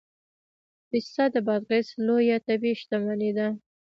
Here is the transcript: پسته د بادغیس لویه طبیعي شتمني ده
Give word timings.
پسته 0.89 1.23
د 1.33 1.35
بادغیس 1.47 1.87
لویه 2.05 2.37
طبیعي 2.47 2.75
شتمني 2.81 3.31
ده 3.37 3.47